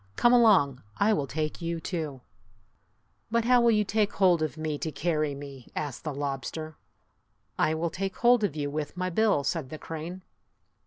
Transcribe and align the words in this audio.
Come 0.15 0.33
along. 0.33 0.81
I 0.97 1.13
will 1.13 1.27
take 1.27 1.61
you, 1.61 1.79
too!" 1.79 2.21
"But 3.29 3.45
how 3.45 3.61
will 3.61 3.69
you 3.69 3.83
take 3.83 4.13
hold 4.13 4.41
of 4.41 4.57
me 4.57 4.79
to 4.79 4.91
carry 4.91 5.35
me?" 5.35 5.67
asked 5.75 6.03
the 6.03 6.11
lobster. 6.11 6.75
"I 7.59 7.75
will 7.75 7.91
take 7.91 8.15
hold 8.15 8.43
of 8.43 8.55
you 8.55 8.71
with 8.71 8.97
my 8.97 9.11
bill," 9.11 9.43
said 9.43 9.69
the 9.69 9.77
crane. 9.77 10.23